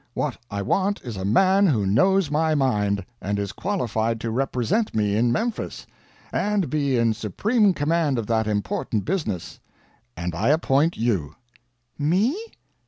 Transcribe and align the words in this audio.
What 0.15 0.35
I 0.49 0.63
want 0.63 0.99
is 1.03 1.15
a 1.15 1.23
man 1.23 1.67
who 1.67 1.85
knows 1.85 2.31
my 2.31 2.55
mind, 2.55 3.05
and 3.21 3.37
is 3.37 3.51
qualified 3.51 4.19
to 4.21 4.31
represent 4.31 4.95
me 4.95 5.15
in 5.15 5.31
Memphis, 5.31 5.85
and 6.33 6.71
be 6.71 6.97
in 6.97 7.13
supreme 7.13 7.71
command 7.75 8.17
of 8.17 8.25
that 8.25 8.47
important 8.47 9.05
business 9.05 9.59
and 10.17 10.33
I 10.33 10.49
appoint 10.49 10.97
you." 10.97 11.35
"Me!" 11.99 12.35